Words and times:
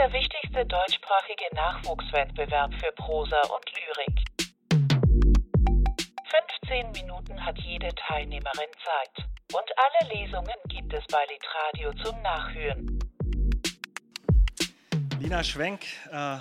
der 0.00 0.12
wichtigste 0.14 0.64
deutschsprachige 0.64 1.44
Nachwuchswettbewerb 1.54 2.72
für 2.72 2.90
Prosa 2.92 3.38
und 3.42 3.64
Lyrik. 3.76 4.24
15 6.64 6.92
Minuten 6.92 7.44
hat 7.44 7.58
jede 7.58 7.94
Teilnehmerin 8.08 8.70
Zeit. 8.82 9.26
Und 9.52 9.68
alle 9.76 10.14
Lesungen 10.14 10.56
gibt 10.68 10.94
es 10.94 11.04
bei 11.08 11.22
Litradio 11.28 11.92
zum 12.02 12.22
Nachhören. 12.22 12.98
Lina 15.18 15.44
Schwenk, 15.44 15.82
äh, 16.10 16.38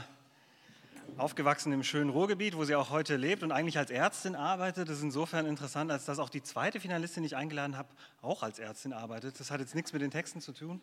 aufgewachsen 1.20 1.74
im 1.74 1.84
schönen 1.84 2.10
Ruhrgebiet, 2.10 2.56
wo 2.56 2.64
sie 2.64 2.76
auch 2.76 2.90
heute 2.90 3.18
lebt 3.18 3.44
und 3.44 3.52
eigentlich 3.52 3.78
als 3.78 3.92
Ärztin 3.92 4.36
arbeitet. 4.36 4.90
Das 4.90 4.98
ist 4.98 5.04
insofern 5.04 5.46
interessant, 5.46 5.92
als 5.92 6.06
dass 6.06 6.18
auch 6.18 6.30
die 6.30 6.42
zweite 6.42 6.80
Finalistin, 6.80 7.24
die 7.24 7.28
ich 7.28 7.36
eingeladen 7.36 7.78
habe, 7.78 7.90
auch 8.22 8.42
als 8.42 8.58
Ärztin 8.58 8.94
arbeitet. 8.94 9.40
Das 9.40 9.52
hat 9.52 9.60
jetzt 9.60 9.76
nichts 9.76 9.92
mit 9.94 10.02
den 10.02 10.12
Texten 10.12 10.42
zu 10.42 10.54
tun. 10.54 10.82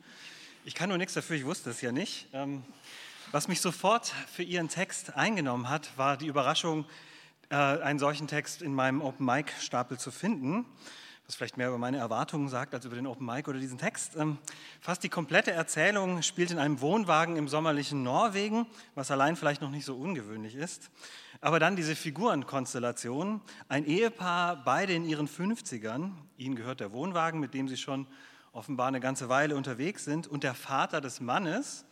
Ich 0.65 0.75
kann 0.75 0.89
nur 0.89 0.99
nichts 0.99 1.15
dafür, 1.15 1.37
ich 1.37 1.45
wusste 1.45 1.71
es 1.71 1.81
ja 1.81 1.91
nicht. 1.91 2.29
Ähm, 2.33 2.63
was 3.33 3.49
mich 3.49 3.61
sofort 3.61 4.13
für 4.33 4.43
ihren 4.43 4.69
Text 4.69 5.17
eingenommen 5.17 5.69
hat, 5.69 5.97
war 5.97 6.17
die 6.17 6.27
Überraschung, 6.27 6.85
äh, 7.49 7.55
einen 7.55 7.99
solchen 7.99 8.29
Text 8.29 8.63
in 8.63 8.75
meinem 8.75 9.01
Open 9.01 9.25
Mic 9.25 9.53
Stapel 9.61 9.99
zu 9.99 10.11
finden 10.11 10.67
was 11.27 11.35
vielleicht 11.35 11.57
mehr 11.57 11.69
über 11.69 11.79
meine 11.79 11.97
Erwartungen 11.97 12.49
sagt 12.49 12.73
als 12.73 12.85
über 12.85 12.95
den 12.95 13.07
Open 13.07 13.27
Mic 13.27 13.49
oder 13.49 13.59
diesen 13.59 13.79
Text. 13.79 14.15
Ähm, 14.17 14.39
fast 14.81 15.03
die 15.03 15.09
komplette 15.09 15.51
Erzählung 15.51 16.23
spielt 16.23 16.53
in 16.53 16.59
einem 16.59 16.81
Wohnwagen 16.81 17.37
im 17.37 17.49
sommerlichen 17.49 18.05
Norwegen, 18.05 18.67
was 18.95 19.11
allein 19.11 19.35
vielleicht 19.35 19.61
noch 19.61 19.71
nicht 19.71 19.85
so 19.85 19.97
ungewöhnlich 19.97 20.55
ist. 20.55 20.91
Aber 21.41 21.59
dann 21.59 21.75
diese 21.75 21.97
Figurenkonstellation, 21.97 23.41
ein 23.69 23.85
Ehepaar, 23.85 24.63
beide 24.65 24.93
in 24.93 25.05
ihren 25.05 25.29
50ern, 25.29 26.13
ihnen 26.37 26.55
gehört 26.55 26.79
der 26.79 26.93
Wohnwagen, 26.93 27.41
mit 27.41 27.55
dem 27.55 27.67
sie 27.69 27.77
schon 27.77 28.07
offenbar 28.53 28.87
eine 28.89 29.01
ganze 29.01 29.29
Weile 29.29 29.57
unterwegs 29.57 30.05
sind, 30.05 30.29
und 30.29 30.45
der 30.45 30.55
Vater 30.55 31.01
des 31.01 31.21
Mannes, 31.21 31.85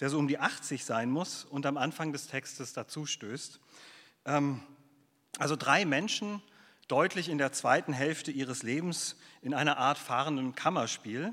der 0.00 0.10
so 0.10 0.18
um 0.18 0.28
die 0.28 0.38
80 0.38 0.84
sein 0.84 1.10
muss 1.10 1.44
und 1.44 1.64
am 1.64 1.78
Anfang 1.78 2.12
des 2.12 2.28
Textes 2.28 2.74
dazu 2.74 3.06
stößt. 3.06 3.58
Ähm, 4.26 4.60
also 5.38 5.56
drei 5.56 5.86
Menschen, 5.86 6.42
deutlich 6.92 7.30
in 7.30 7.38
der 7.38 7.52
zweiten 7.52 7.94
Hälfte 7.94 8.30
ihres 8.30 8.62
Lebens 8.62 9.16
in 9.40 9.54
einer 9.54 9.78
Art 9.78 9.96
fahrenden 9.96 10.54
Kammerspiel. 10.54 11.32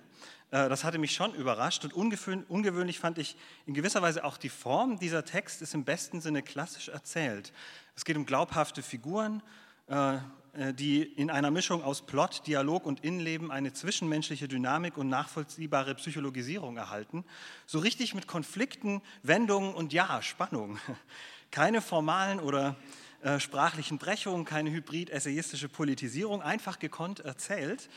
Äh, 0.51 0.69
das 0.69 0.85
hatte 0.85 0.99
mich 0.99 1.11
schon 1.11 1.33
überrascht 1.33 1.83
und 1.83 1.93
ungewöhnlich 1.93 2.97
fand 2.97 3.17
ich 3.17 3.35
in 3.65 3.73
gewisser 3.73 4.01
Weise 4.01 4.23
auch 4.23 4.37
die 4.37 4.47
Form. 4.47 4.99
Dieser 4.99 5.25
Text 5.25 5.61
ist 5.61 5.73
im 5.73 5.83
besten 5.83 6.21
Sinne 6.21 6.43
klassisch 6.43 6.87
erzählt. 6.87 7.51
Es 7.97 8.05
geht 8.05 8.15
um 8.15 8.25
glaubhafte 8.25 8.81
Figuren, 8.81 9.43
äh, 9.87 10.15
äh, 10.53 10.73
die 10.73 11.03
in 11.03 11.29
einer 11.29 11.51
Mischung 11.51 11.83
aus 11.83 12.03
Plot, 12.03 12.47
Dialog 12.47 12.85
und 12.85 13.01
Innenleben 13.01 13.51
eine 13.51 13.73
zwischenmenschliche 13.73 14.47
Dynamik 14.47 14.95
und 14.95 15.09
nachvollziehbare 15.09 15.93
Psychologisierung 15.95 16.77
erhalten. 16.77 17.25
So 17.65 17.79
richtig 17.79 18.15
mit 18.15 18.27
Konflikten, 18.27 19.01
Wendungen 19.23 19.73
und 19.73 19.91
ja, 19.91 20.21
Spannung. 20.21 20.79
Keine 21.51 21.81
formalen 21.81 22.39
oder 22.39 22.77
äh, 23.21 23.39
sprachlichen 23.39 23.97
Brechungen, 23.97 24.45
keine 24.45 24.71
hybrid-essayistische 24.71 25.67
Politisierung, 25.67 26.41
einfach 26.41 26.79
gekonnt 26.79 27.19
erzählt. 27.19 27.89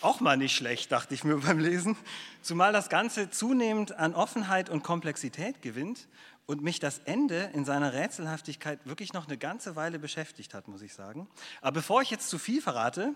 Auch 0.00 0.20
mal 0.20 0.36
nicht 0.36 0.56
schlecht, 0.56 0.90
dachte 0.90 1.12
ich 1.12 1.22
mir 1.24 1.36
beim 1.40 1.58
Lesen, 1.58 1.96
zumal 2.40 2.72
das 2.72 2.88
Ganze 2.88 3.30
zunehmend 3.30 3.92
an 3.92 4.14
Offenheit 4.14 4.70
und 4.70 4.82
Komplexität 4.82 5.60
gewinnt 5.60 6.08
und 6.46 6.62
mich 6.62 6.80
das 6.80 7.00
Ende 7.04 7.50
in 7.52 7.64
seiner 7.64 7.92
Rätselhaftigkeit 7.92 8.80
wirklich 8.84 9.12
noch 9.12 9.26
eine 9.26 9.36
ganze 9.36 9.76
Weile 9.76 9.98
beschäftigt 9.98 10.54
hat, 10.54 10.66
muss 10.66 10.82
ich 10.82 10.94
sagen. 10.94 11.28
Aber 11.60 11.72
bevor 11.72 12.02
ich 12.02 12.10
jetzt 12.10 12.30
zu 12.30 12.38
viel 12.38 12.62
verrate, 12.62 13.14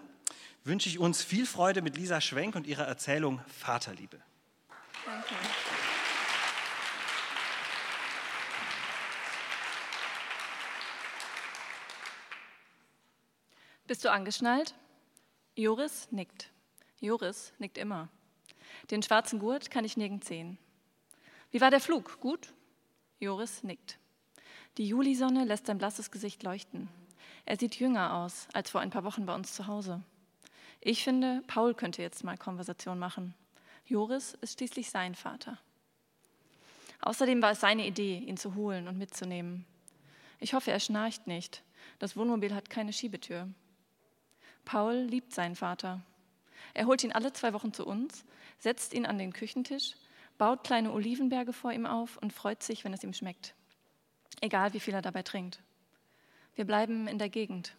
wünsche 0.65 0.89
ich 0.89 0.99
uns 0.99 1.23
viel 1.23 1.47
Freude 1.47 1.83
mit 1.83 1.97
Lisa 1.97 2.21
Schwenk 2.21 2.55
und 2.57 2.67
ihrer 2.67 2.85
Erzählung 2.85 3.41
Vaterliebe. 3.49 4.21
Danke. 5.05 5.35
Bist 13.87 14.03
du 14.03 14.11
angeschnallt? 14.11 14.75
Joris 15.57 16.11
nickt. 16.11 16.51
Joris 17.01 17.53
nickt 17.59 17.77
immer. 17.77 18.09
Den 18.91 19.03
schwarzen 19.03 19.39
Gurt 19.39 19.71
kann 19.71 19.85
ich 19.85 19.99
nirgends 19.99 20.27
sehen. 20.27 20.57
Wie 21.51 21.61
war 21.61 21.71
der 21.71 21.81
Flug? 21.81 22.19
Gut? 22.21 22.55
Joris 23.21 23.63
nickt. 23.63 23.99
Die 24.79 24.89
Julisonne 24.89 25.45
lässt 25.45 25.67
sein 25.67 25.77
blasses 25.77 26.11
Gesicht 26.11 26.43
leuchten. 26.43 26.89
Er 27.45 27.59
sieht 27.59 27.75
jünger 27.77 28.15
aus 28.15 28.49
als 28.55 28.71
vor 28.71 28.81
ein 28.81 28.89
paar 28.89 29.05
Wochen 29.05 29.27
bei 29.27 29.35
uns 29.35 29.53
zu 29.53 29.67
Hause. 29.67 30.03
Ich 30.81 31.05
finde, 31.05 31.43
Paul 31.47 31.75
könnte 31.75 32.01
jetzt 32.01 32.25
mal 32.25 32.39
Konversation 32.39 32.99
machen. 32.99 33.35
Joris 33.85 34.33
ist 34.41 34.57
schließlich 34.57 34.89
sein 34.89 35.15
Vater. 35.15 35.59
Außerdem 37.03 37.43
war 37.43 37.51
es 37.51 37.61
seine 37.61 37.87
Idee, 37.87 38.17
ihn 38.17 38.39
zu 38.39 38.55
holen 38.55 38.89
und 38.89 38.97
mitzunehmen. 38.97 39.67
Ich 40.41 40.55
hoffe, 40.55 40.71
er 40.71 40.81
schnarcht 40.81 41.27
nicht. 41.27 41.63
Das 41.99 42.17
Wohnmobil 42.17 42.55
hat 42.55 42.71
keine 42.71 42.95
Schiebetür. 42.95 43.47
Paul 44.65 44.95
liebt 44.95 45.33
seinen 45.33 45.57
Vater. 45.57 46.01
Er 46.73 46.87
holt 46.87 47.05
ihn 47.05 47.13
alle 47.13 47.33
zwei 47.33 47.53
Wochen 47.53 47.73
zu 47.73 47.87
uns, 47.87 48.25
setzt 48.59 48.95
ihn 48.95 49.07
an 49.07 49.19
den 49.19 49.33
Küchentisch, 49.33 49.95
baut 50.39 50.65
kleine 50.65 50.93
Olivenberge 50.93 51.53
vor 51.53 51.73
ihm 51.73 51.87
auf 51.87 52.17
und 52.17 52.33
freut 52.33 52.63
sich, 52.63 52.85
wenn 52.85 52.95
es 52.95 53.05
ihm 53.05 53.13
schmeckt. 53.13 53.55
Egal, 54.41 54.73
wie 54.73 54.81
viel 54.81 54.95
er 54.95 55.03
dabei 55.03 55.23
trinkt. 55.23 55.63
Wir 56.55 56.65
bleiben 56.65 57.07
in 57.07 57.19
der 57.19 57.29
Gegend. 57.29 57.75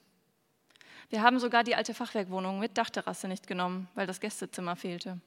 Wir 1.10 1.22
haben 1.22 1.40
sogar 1.40 1.64
die 1.64 1.76
alte 1.76 1.94
Fachwerkwohnung 1.94 2.60
mit 2.60 2.78
Dachterrasse 2.78 3.28
nicht 3.28 3.48
genommen, 3.48 3.88
weil 3.96 4.08
das 4.08 4.20
Gästezimmer 4.20 4.76
fehlte. 4.76 5.20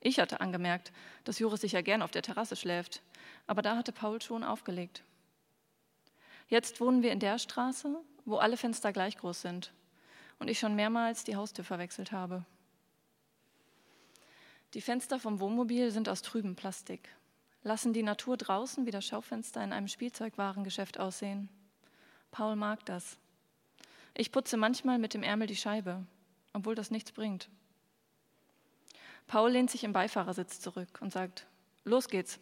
Ich 0.00 0.18
hatte 0.18 0.40
angemerkt, 0.40 0.92
dass 1.24 1.38
Joris 1.38 1.60
sicher 1.60 1.82
gern 1.82 2.02
auf 2.02 2.10
der 2.10 2.22
Terrasse 2.22 2.56
schläft, 2.56 3.02
aber 3.46 3.62
da 3.62 3.76
hatte 3.76 3.92
Paul 3.92 4.20
schon 4.20 4.44
aufgelegt. 4.44 5.02
Jetzt 6.48 6.80
wohnen 6.80 7.02
wir 7.02 7.12
in 7.12 7.20
der 7.20 7.38
Straße, 7.38 7.96
wo 8.24 8.36
alle 8.36 8.56
Fenster 8.56 8.92
gleich 8.92 9.16
groß 9.16 9.42
sind 9.42 9.72
und 10.38 10.48
ich 10.48 10.58
schon 10.58 10.74
mehrmals 10.74 11.24
die 11.24 11.36
Haustür 11.36 11.64
verwechselt 11.64 12.12
habe. 12.12 12.44
Die 14.74 14.80
Fenster 14.80 15.18
vom 15.18 15.40
Wohnmobil 15.40 15.90
sind 15.90 16.08
aus 16.08 16.22
trübem 16.22 16.56
Plastik, 16.56 17.08
lassen 17.62 17.92
die 17.92 18.02
Natur 18.02 18.36
draußen 18.36 18.86
wie 18.86 18.90
das 18.90 19.06
Schaufenster 19.06 19.62
in 19.62 19.72
einem 19.72 19.88
Spielzeugwarengeschäft 19.88 20.98
aussehen. 20.98 21.48
Paul 22.30 22.56
mag 22.56 22.84
das. 22.84 23.16
Ich 24.14 24.32
putze 24.32 24.56
manchmal 24.56 24.98
mit 24.98 25.14
dem 25.14 25.22
Ärmel 25.22 25.46
die 25.46 25.56
Scheibe, 25.56 26.04
obwohl 26.52 26.74
das 26.74 26.90
nichts 26.90 27.12
bringt. 27.12 27.48
Paul 29.26 29.50
lehnt 29.50 29.70
sich 29.70 29.84
im 29.84 29.92
Beifahrersitz 29.92 30.60
zurück 30.60 30.98
und 31.00 31.12
sagt, 31.12 31.46
los 31.84 32.08
geht's. 32.08 32.38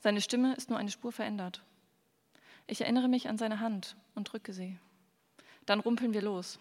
Seine 0.00 0.20
Stimme 0.20 0.54
ist 0.54 0.70
nur 0.70 0.78
eine 0.78 0.90
Spur 0.90 1.12
verändert. 1.12 1.62
Ich 2.66 2.80
erinnere 2.80 3.08
mich 3.08 3.28
an 3.28 3.38
seine 3.38 3.60
Hand 3.60 3.96
und 4.14 4.32
drücke 4.32 4.52
sie. 4.52 4.78
Dann 5.66 5.80
rumpeln 5.80 6.12
wir 6.12 6.22
los. 6.22 6.58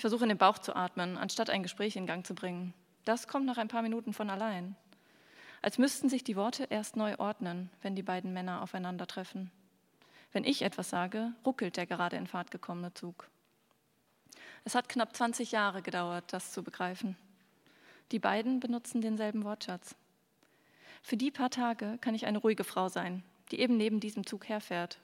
Ich 0.00 0.02
versuche 0.02 0.22
in 0.22 0.30
den 0.30 0.38
Bauch 0.38 0.56
zu 0.56 0.74
atmen, 0.74 1.18
anstatt 1.18 1.50
ein 1.50 1.62
Gespräch 1.62 1.94
in 1.94 2.06
Gang 2.06 2.26
zu 2.26 2.34
bringen. 2.34 2.72
Das 3.04 3.28
kommt 3.28 3.44
nach 3.44 3.58
ein 3.58 3.68
paar 3.68 3.82
Minuten 3.82 4.14
von 4.14 4.30
allein. 4.30 4.74
Als 5.60 5.76
müssten 5.76 6.08
sich 6.08 6.24
die 6.24 6.36
Worte 6.36 6.64
erst 6.70 6.96
neu 6.96 7.16
ordnen, 7.18 7.68
wenn 7.82 7.94
die 7.94 8.02
beiden 8.02 8.32
Männer 8.32 8.62
aufeinandertreffen. 8.62 9.50
Wenn 10.32 10.44
ich 10.44 10.62
etwas 10.62 10.88
sage, 10.88 11.34
ruckelt 11.44 11.76
der 11.76 11.84
gerade 11.84 12.16
in 12.16 12.26
Fahrt 12.26 12.50
gekommene 12.50 12.94
Zug. 12.94 13.28
Es 14.64 14.74
hat 14.74 14.88
knapp 14.88 15.14
20 15.14 15.52
Jahre 15.52 15.82
gedauert, 15.82 16.32
das 16.32 16.50
zu 16.50 16.62
begreifen. 16.62 17.18
Die 18.10 18.20
beiden 18.20 18.58
benutzen 18.58 19.02
denselben 19.02 19.44
Wortschatz. 19.44 19.96
Für 21.02 21.18
die 21.18 21.30
paar 21.30 21.50
Tage 21.50 21.98
kann 22.00 22.14
ich 22.14 22.24
eine 22.24 22.38
ruhige 22.38 22.64
Frau 22.64 22.88
sein, 22.88 23.22
die 23.50 23.60
eben 23.60 23.76
neben 23.76 24.00
diesem 24.00 24.24
Zug 24.24 24.48
herfährt, 24.48 24.98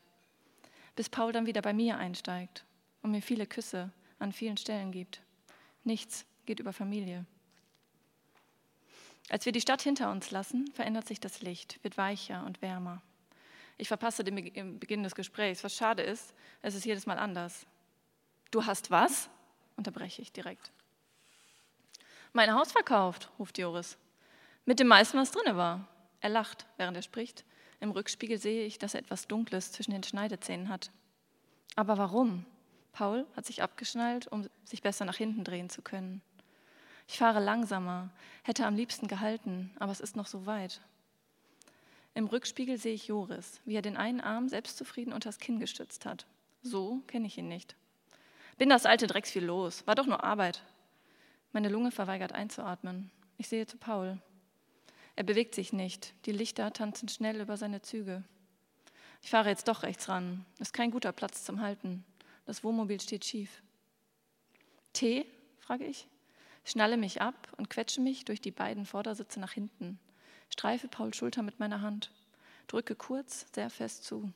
bis 0.94 1.10
Paul 1.10 1.32
dann 1.32 1.44
wieder 1.44 1.60
bei 1.60 1.74
mir 1.74 1.98
einsteigt 1.98 2.64
und 3.02 3.10
mir 3.10 3.20
viele 3.20 3.46
Küsse, 3.46 3.92
an 4.18 4.32
vielen 4.32 4.56
Stellen 4.56 4.92
gibt. 4.92 5.22
Nichts 5.84 6.26
geht 6.46 6.60
über 6.60 6.72
Familie. 6.72 7.24
Als 9.28 9.44
wir 9.44 9.52
die 9.52 9.60
Stadt 9.60 9.82
hinter 9.82 10.10
uns 10.10 10.30
lassen, 10.30 10.70
verändert 10.72 11.06
sich 11.06 11.20
das 11.20 11.42
Licht, 11.42 11.82
wird 11.82 11.98
weicher 11.98 12.44
und 12.46 12.62
wärmer. 12.62 13.02
Ich 13.78 13.88
verpasse 13.88 14.24
den 14.24 14.78
Beginn 14.78 15.02
des 15.02 15.14
Gesprächs, 15.14 15.64
was 15.64 15.74
schade 15.74 16.02
ist, 16.02 16.32
es 16.62 16.74
ist 16.74 16.86
jedes 16.86 17.06
Mal 17.06 17.18
anders. 17.18 17.66
Du 18.50 18.64
hast 18.64 18.90
was? 18.90 19.28
unterbreche 19.76 20.22
ich 20.22 20.32
direkt. 20.32 20.72
Mein 22.32 22.54
Haus 22.54 22.72
verkauft, 22.72 23.30
ruft 23.38 23.58
Joris. 23.58 23.98
Mit 24.64 24.80
dem 24.80 24.86
meisten, 24.86 25.18
was 25.18 25.32
drinne 25.32 25.56
war. 25.56 25.86
Er 26.20 26.30
lacht, 26.30 26.66
während 26.76 26.96
er 26.96 27.02
spricht. 27.02 27.44
Im 27.80 27.90
Rückspiegel 27.90 28.38
sehe 28.38 28.64
ich, 28.64 28.78
dass 28.78 28.94
er 28.94 29.00
etwas 29.00 29.28
Dunkles 29.28 29.72
zwischen 29.72 29.90
den 29.90 30.02
Schneidezähnen 30.02 30.68
hat. 30.68 30.90
Aber 31.74 31.98
warum? 31.98 32.46
Paul 32.96 33.26
hat 33.36 33.44
sich 33.44 33.62
abgeschnallt, 33.62 34.26
um 34.28 34.48
sich 34.64 34.80
besser 34.80 35.04
nach 35.04 35.16
hinten 35.16 35.44
drehen 35.44 35.68
zu 35.68 35.82
können. 35.82 36.22
Ich 37.06 37.18
fahre 37.18 37.40
langsamer, 37.40 38.08
hätte 38.42 38.64
am 38.64 38.74
liebsten 38.74 39.06
gehalten, 39.06 39.70
aber 39.78 39.92
es 39.92 40.00
ist 40.00 40.16
noch 40.16 40.26
so 40.26 40.46
weit. 40.46 40.80
Im 42.14 42.24
Rückspiegel 42.24 42.78
sehe 42.78 42.94
ich 42.94 43.08
Joris, 43.08 43.60
wie 43.66 43.74
er 43.74 43.82
den 43.82 43.98
einen 43.98 44.22
Arm 44.22 44.48
selbstzufrieden 44.48 45.12
unters 45.12 45.38
Kinn 45.38 45.60
gestützt 45.60 46.06
hat. 46.06 46.24
So 46.62 47.02
kenne 47.06 47.26
ich 47.26 47.36
ihn 47.36 47.48
nicht. 47.48 47.76
Bin 48.56 48.70
das 48.70 48.86
alte 48.86 49.06
Drecksvieh 49.06 49.40
los, 49.40 49.86
war 49.86 49.94
doch 49.94 50.06
nur 50.06 50.24
Arbeit. 50.24 50.62
Meine 51.52 51.68
Lunge 51.68 51.90
verweigert 51.90 52.32
einzuatmen. 52.32 53.10
Ich 53.36 53.48
sehe 53.48 53.66
zu 53.66 53.76
Paul. 53.76 54.18
Er 55.16 55.24
bewegt 55.24 55.54
sich 55.54 55.74
nicht. 55.74 56.14
Die 56.24 56.32
Lichter 56.32 56.72
tanzen 56.72 57.10
schnell 57.10 57.42
über 57.42 57.58
seine 57.58 57.82
Züge. 57.82 58.24
Ich 59.20 59.28
fahre 59.28 59.50
jetzt 59.50 59.68
doch 59.68 59.82
rechts 59.82 60.08
ran. 60.08 60.46
Ist 60.60 60.72
kein 60.72 60.90
guter 60.90 61.12
Platz 61.12 61.44
zum 61.44 61.60
Halten. 61.60 62.02
Das 62.46 62.64
Wohnmobil 62.64 63.00
steht 63.00 63.24
schief. 63.24 63.62
Tee? 64.92 65.26
frage 65.58 65.84
ich. 65.84 66.08
Schnalle 66.64 66.96
mich 66.96 67.20
ab 67.20 67.52
und 67.58 67.70
quetsche 67.70 68.00
mich 68.00 68.24
durch 68.24 68.40
die 68.40 68.50
beiden 68.50 68.86
Vordersitze 68.86 69.38
nach 69.40 69.52
hinten. 69.52 69.98
Streife 70.48 70.88
Pauls 70.88 71.16
Schulter 71.16 71.42
mit 71.42 71.60
meiner 71.60 71.82
Hand. 71.82 72.10
Drücke 72.66 72.94
kurz, 72.94 73.46
sehr 73.54 73.68
fest 73.68 74.04
zu. 74.04 74.32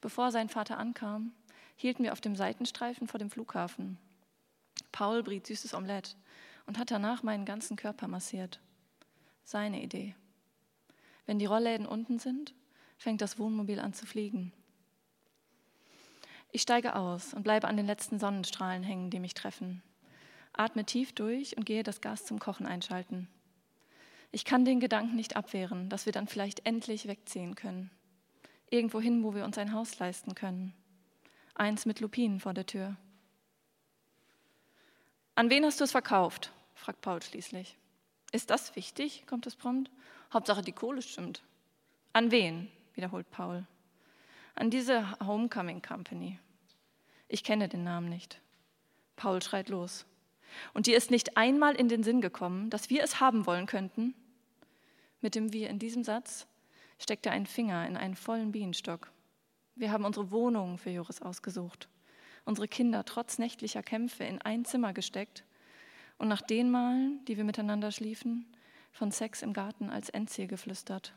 Bevor 0.00 0.30
sein 0.30 0.48
Vater 0.48 0.78
ankam, 0.78 1.32
hielten 1.76 2.04
wir 2.04 2.12
auf 2.12 2.20
dem 2.20 2.36
Seitenstreifen 2.36 3.08
vor 3.08 3.18
dem 3.18 3.30
Flughafen. 3.30 3.98
Paul 4.92 5.22
briet 5.22 5.46
süßes 5.46 5.74
Omelett 5.74 6.16
und 6.66 6.78
hat 6.78 6.90
danach 6.90 7.22
meinen 7.22 7.44
ganzen 7.44 7.76
Körper 7.76 8.08
massiert. 8.08 8.60
Seine 9.44 9.82
Idee. 9.82 10.14
Wenn 11.26 11.38
die 11.38 11.46
Rollläden 11.46 11.86
unten 11.86 12.18
sind, 12.18 12.54
fängt 12.98 13.20
das 13.20 13.38
Wohnmobil 13.38 13.80
an 13.80 13.92
zu 13.94 14.06
fliegen. 14.06 14.52
Ich 16.52 16.62
steige 16.62 16.96
aus 16.96 17.32
und 17.32 17.42
bleibe 17.42 17.68
an 17.68 17.76
den 17.76 17.86
letzten 17.86 18.18
Sonnenstrahlen 18.18 18.82
hängen, 18.82 19.10
die 19.10 19.20
mich 19.20 19.34
treffen. 19.34 19.82
Atme 20.52 20.84
tief 20.84 21.12
durch 21.12 21.56
und 21.56 21.64
gehe 21.64 21.82
das 21.82 22.00
Gas 22.00 22.24
zum 22.24 22.38
Kochen 22.38 22.66
einschalten. 22.66 23.28
Ich 24.32 24.44
kann 24.44 24.64
den 24.64 24.80
Gedanken 24.80 25.16
nicht 25.16 25.36
abwehren, 25.36 25.88
dass 25.88 26.06
wir 26.06 26.12
dann 26.12 26.28
vielleicht 26.28 26.66
endlich 26.66 27.06
wegziehen 27.06 27.54
können. 27.54 27.90
Irgendwo 28.68 29.00
hin, 29.00 29.22
wo 29.24 29.34
wir 29.34 29.44
uns 29.44 29.58
ein 29.58 29.72
Haus 29.72 29.98
leisten 29.98 30.34
können. 30.34 30.72
Eins 31.54 31.86
mit 31.86 32.00
Lupinen 32.00 32.40
vor 32.40 32.54
der 32.54 32.66
Tür. 32.66 32.96
An 35.34 35.50
wen 35.50 35.64
hast 35.64 35.80
du 35.80 35.84
es 35.84 35.92
verkauft? 35.92 36.52
fragt 36.74 37.00
Paul 37.00 37.22
schließlich. 37.22 37.76
Ist 38.32 38.50
das 38.50 38.76
wichtig? 38.76 39.24
kommt 39.26 39.46
es 39.46 39.56
prompt. 39.56 39.90
Hauptsache 40.32 40.62
die 40.62 40.72
Kohle 40.72 41.02
stimmt. 41.02 41.42
An 42.12 42.30
wen? 42.30 42.70
wiederholt 42.94 43.30
Paul. 43.30 43.66
An 44.54 44.70
diese 44.70 45.18
Homecoming 45.20 45.82
Company. 45.82 46.38
Ich 47.28 47.44
kenne 47.44 47.68
den 47.68 47.84
Namen 47.84 48.08
nicht. 48.08 48.40
Paul 49.16 49.42
schreit 49.42 49.68
los. 49.68 50.06
Und 50.74 50.86
dir 50.86 50.96
ist 50.96 51.10
nicht 51.10 51.36
einmal 51.36 51.74
in 51.74 51.88
den 51.88 52.02
Sinn 52.02 52.20
gekommen, 52.20 52.70
dass 52.70 52.90
wir 52.90 53.02
es 53.02 53.20
haben 53.20 53.46
wollen 53.46 53.66
könnten? 53.66 54.14
Mit 55.20 55.34
dem 55.34 55.52
Wir 55.52 55.70
in 55.70 55.78
diesem 55.78 56.02
Satz 56.02 56.46
steckt 56.98 57.26
er 57.26 57.32
einen 57.32 57.46
Finger 57.46 57.86
in 57.86 57.96
einen 57.96 58.16
vollen 58.16 58.52
Bienenstock. 58.52 59.12
Wir 59.76 59.92
haben 59.92 60.04
unsere 60.04 60.30
Wohnung 60.30 60.78
für 60.78 60.90
Joris 60.90 61.22
ausgesucht, 61.22 61.88
unsere 62.44 62.68
Kinder 62.68 63.04
trotz 63.04 63.38
nächtlicher 63.38 63.82
Kämpfe 63.82 64.24
in 64.24 64.42
ein 64.42 64.64
Zimmer 64.64 64.92
gesteckt 64.92 65.44
und 66.18 66.28
nach 66.28 66.42
den 66.42 66.70
Malen, 66.70 67.24
die 67.26 67.36
wir 67.36 67.44
miteinander 67.44 67.92
schliefen, 67.92 68.46
von 68.92 69.12
Sex 69.12 69.42
im 69.42 69.52
Garten 69.52 69.88
als 69.88 70.10
Endziel 70.10 70.48
geflüstert. 70.48 71.14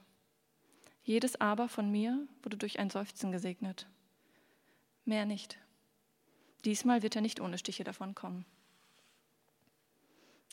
Jedes 1.03 1.39
Aber 1.39 1.67
von 1.67 1.91
mir 1.91 2.27
wurde 2.41 2.57
durch 2.57 2.79
ein 2.79 2.89
Seufzen 2.89 3.31
gesegnet. 3.31 3.87
Mehr 5.05 5.25
nicht. 5.25 5.57
Diesmal 6.63 7.03
wird 7.03 7.15
er 7.15 7.21
nicht 7.21 7.41
ohne 7.41 7.57
Stiche 7.57 7.83
davonkommen. 7.83 8.45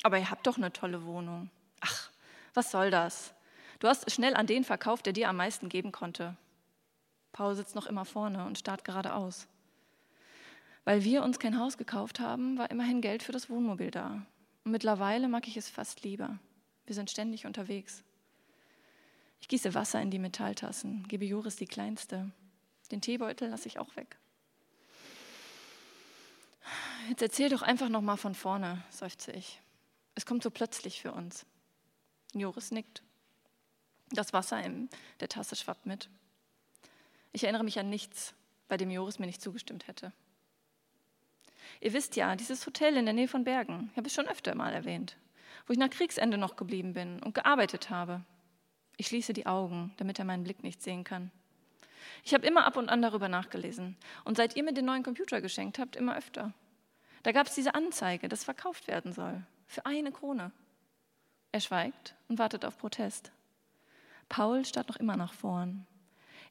Aber 0.03 0.19
ihr 0.19 0.31
habt 0.31 0.47
doch 0.47 0.57
eine 0.57 0.73
tolle 0.73 1.05
Wohnung. 1.05 1.51
Ach, 1.81 2.11
was 2.53 2.71
soll 2.73 2.91
das? 2.91 3.33
Du 3.79 3.87
hast 3.87 4.11
schnell 4.11 4.35
an 4.35 4.47
den 4.47 4.65
verkauft, 4.65 5.07
der 5.07 5.13
dir 5.13 5.29
am 5.29 5.37
meisten 5.37 5.69
geben 5.69 5.93
konnte. 5.93 6.37
Paul 7.33 7.55
sitzt 7.55 7.77
noch 7.77 7.87
immer 7.87 8.05
vorne 8.05 8.45
und 8.45 8.59
starrt 8.59 8.85
geradeaus. 8.85 9.47
Weil 10.85 11.05
wir 11.05 11.23
uns 11.23 11.39
kein 11.39 11.59
Haus 11.59 11.79
gekauft 11.79 12.19
haben, 12.19 12.59
war 12.59 12.71
immerhin 12.71 13.01
Geld 13.01 13.23
für 13.23 13.33
das 13.33 13.49
Wohnmobil 13.49 13.91
da. 13.91 14.27
Und 14.65 14.73
mittlerweile 14.73 15.29
mag 15.29 15.47
ich 15.47 15.57
es 15.57 15.69
fast 15.69 16.03
lieber. 16.03 16.39
Wir 16.87 16.95
sind 16.95 17.11
ständig 17.11 17.47
unterwegs. 17.47 18.03
Ich 19.41 19.49
gieße 19.49 19.75
Wasser 19.75 20.01
in 20.01 20.11
die 20.11 20.19
Metalltassen, 20.19 21.07
gebe 21.09 21.25
Joris 21.25 21.57
die 21.57 21.67
kleinste. 21.67 22.31
Den 22.91 23.01
Teebeutel 23.01 23.49
lasse 23.49 23.69
ich 23.69 23.79
auch 23.79 23.97
weg. 23.97 24.17
Jetzt 27.09 27.23
erzähl 27.23 27.49
doch 27.49 27.63
einfach 27.63 27.89
noch 27.89 28.03
mal 28.03 28.17
von 28.17 28.35
vorne, 28.35 28.83
seufze 28.91 29.33
ich. 29.33 29.61
Es 30.15 30.27
kommt 30.27 30.43
so 30.43 30.51
plötzlich 30.51 31.01
für 31.01 31.13
uns. 31.13 31.47
Joris 32.35 32.71
nickt. 32.71 33.03
Das 34.11 34.33
Wasser 34.33 34.63
in 34.63 34.89
der 35.21 35.29
Tasse 35.29 35.57
schwappt 35.57 35.87
mit. 35.87 36.09
Ich 37.33 37.45
erinnere 37.45 37.65
mich 37.65 37.79
an 37.79 37.91
nichts, 37.91 38.35
bei 38.69 38.77
dem 38.77 38.91
Joris 38.91 39.19
mir 39.19 39.27
nicht 39.27 39.43
zugestimmt 39.43 39.87
hätte. 39.87 40.13
Ihr 41.81 41.93
wisst 41.93 42.17
ja, 42.17 42.37
dieses 42.37 42.67
Hotel 42.67 42.97
in 42.97 43.07
der 43.07 43.15
Nähe 43.15 43.29
von 43.29 43.45
Bergen, 43.45 43.89
ich 43.93 43.97
habe 43.97 44.09
es 44.09 44.15
schon 44.15 44.29
öfter 44.29 44.55
mal 44.55 44.75
erwähnt, 44.75 45.17
wo 45.67 45.73
ich 45.73 45.79
nach 45.79 45.91
Kriegsende 45.91 46.37
noch 46.37 46.57
geblieben 46.57 46.93
bin 46.93 47.23
und 47.23 47.35
gearbeitet 47.35 47.91
habe. 47.91 48.25
Ich 49.01 49.07
schließe 49.07 49.33
die 49.33 49.47
Augen, 49.47 49.95
damit 49.97 50.19
er 50.19 50.27
meinen 50.27 50.45
Blick 50.45 50.63
nicht 50.63 50.83
sehen 50.83 51.05
kann. 51.05 51.31
Ich 52.23 52.35
habe 52.35 52.47
immer 52.47 52.67
ab 52.67 52.77
und 52.77 52.91
an 52.91 53.01
darüber 53.01 53.31
nachgelesen 53.31 53.97
und 54.27 54.37
seit 54.37 54.57
ihr 54.57 54.63
mir 54.63 54.75
den 54.75 54.85
neuen 54.85 55.03
Computer 55.03 55.41
geschenkt 55.41 55.79
habt, 55.79 55.97
immer 55.97 56.19
öfter. 56.19 56.53
Da 57.23 57.33
gab 57.33 57.47
es 57.47 57.55
diese 57.55 57.75
Anzeige, 57.75 58.29
dass 58.29 58.45
verkauft 58.45 58.89
werden 58.89 59.15
soll. 59.15 59.43
Für 59.67 59.87
eine 59.87 60.13
Krone. 60.13 60.53
Er 61.51 61.61
schweigt 61.61 62.15
und 62.29 62.39
wartet 62.39 62.67
auf 62.67 62.77
Protest. 62.77 63.33
Paul 64.29 64.67
starrt 64.67 64.89
noch 64.89 64.99
immer 64.99 65.17
nach 65.17 65.33
vorn. 65.33 65.87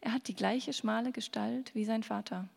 Er 0.01 0.11
hat 0.11 0.27
die 0.27 0.35
gleiche 0.35 0.73
schmale 0.73 1.11
Gestalt 1.11 1.75
wie 1.75 1.85
sein 1.85 2.01
Vater. 2.01 2.49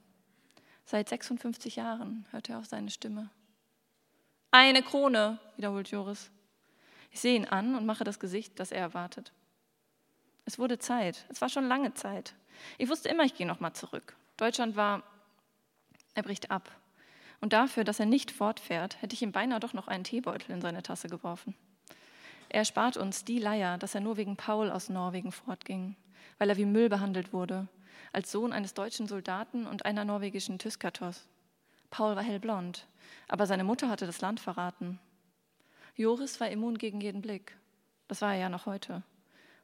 Seit 0.87 1.11
56 1.11 1.77
Jahren 1.77 2.25
hört 2.31 2.49
er 2.49 2.56
auf 2.56 2.65
seine 2.65 2.88
Stimme. 2.88 3.29
Eine 4.53 4.83
Krone, 4.83 5.38
wiederholt 5.56 5.91
Joris. 5.91 6.31
Ich 7.11 7.21
sehe 7.21 7.37
ihn 7.37 7.45
an 7.45 7.75
und 7.75 7.85
mache 7.85 8.05
das 8.05 8.19
Gesicht, 8.19 8.59
das 8.59 8.73
er 8.73 8.81
erwartet. 8.81 9.35
Es 10.44 10.59
wurde 10.59 10.79
Zeit. 10.79 11.25
Es 11.29 11.41
war 11.41 11.49
schon 11.49 11.67
lange 11.67 11.94
Zeit. 11.94 12.35
Ich 12.79 12.89
wusste 12.89 13.09
immer, 13.09 13.25
ich 13.25 13.35
gehe 13.35 13.47
noch 13.47 13.61
mal 13.61 13.75
zurück. 13.75 14.17
Deutschland 14.37 14.77
war. 14.77 15.03
Er 16.15 16.23
bricht 16.23 16.50
ab. 16.50 16.71
Und 17.41 17.53
dafür, 17.53 17.85
dass 17.85 18.00
er 18.00 18.06
nicht 18.06 18.31
fortfährt, 18.31 19.03
hätte 19.03 19.15
ich 19.15 19.23
ihm 19.23 19.33
beinahe 19.33 19.61
doch 19.61 19.73
noch 19.73 19.89
einen 19.89 20.05
Teebeutel 20.05 20.53
in 20.53 20.61
seine 20.61 20.83
Tasse 20.83 21.09
geworfen. 21.09 21.55
Er 22.49 22.65
spart 22.65 22.97
uns 22.97 23.25
die 23.25 23.39
Leier, 23.39 23.79
dass 23.79 23.94
er 23.94 24.00
nur 24.00 24.17
wegen 24.17 24.37
Paul 24.37 24.71
aus 24.71 24.91
Norwegen 24.91 25.33
fortging, 25.33 25.97
weil 26.39 26.50
er 26.50 26.56
wie 26.56 26.67
Müll 26.67 26.88
behandelt 26.88 27.33
wurde, 27.33 27.67
als 28.12 28.31
Sohn 28.31 28.53
eines 28.53 28.75
deutschen 28.75 29.09
Soldaten 29.09 29.67
und 29.67 29.87
einer 29.87 30.05
norwegischen 30.05 30.59
Tyskatos. 30.59 31.27
Paul 31.91 32.15
war 32.15 32.23
hellblond, 32.23 32.87
aber 33.27 33.47
seine 33.47 33.65
Mutter 33.65 33.88
hatte 33.88 34.06
das 34.06 34.21
Land 34.21 34.38
verraten. 34.38 34.99
Joris 35.97 36.41
war 36.41 36.49
immun 36.49 36.79
gegen 36.79 37.00
jeden 37.00 37.23
Blick. 37.23 37.56
Das 38.06 38.21
war 38.21 38.35
er 38.35 38.40
ja 38.40 38.49
noch 38.49 38.66
heute. 38.66 39.02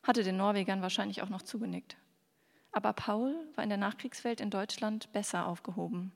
Hatte 0.02 0.22
den 0.22 0.36
Norwegern 0.36 0.82
wahrscheinlich 0.82 1.22
auch 1.22 1.28
noch 1.28 1.42
zugenickt. 1.42 1.96
Aber 2.72 2.92
Paul 2.92 3.34
war 3.54 3.64
in 3.64 3.70
der 3.70 3.78
Nachkriegswelt 3.78 4.40
in 4.40 4.50
Deutschland 4.50 5.12
besser 5.12 5.46
aufgehoben. 5.46 6.12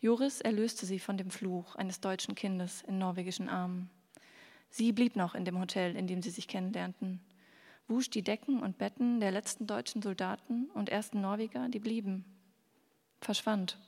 Joris 0.00 0.40
erlöste 0.40 0.86
sie 0.86 0.98
von 0.98 1.18
dem 1.18 1.30
Fluch 1.30 1.76
eines 1.76 2.00
deutschen 2.00 2.34
Kindes 2.34 2.82
in 2.82 2.98
norwegischen 2.98 3.48
Armen. 3.48 3.90
Sie 4.70 4.92
blieb 4.92 5.16
noch 5.16 5.34
in 5.34 5.44
dem 5.44 5.58
Hotel, 5.58 5.94
in 5.96 6.06
dem 6.06 6.22
sie 6.22 6.30
sich 6.30 6.48
kennenlernten, 6.48 7.20
wusch 7.86 8.08
die 8.08 8.22
Decken 8.22 8.62
und 8.62 8.78
Betten 8.78 9.20
der 9.20 9.32
letzten 9.32 9.66
deutschen 9.66 10.00
Soldaten 10.00 10.70
und 10.74 10.88
ersten 10.88 11.20
Norweger, 11.20 11.68
die 11.68 11.80
blieben, 11.80 12.24
verschwand. 13.20 13.78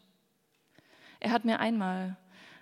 Er 1.21 1.31
hat 1.31 1.45
mir 1.45 1.61
einmal, 1.61 2.17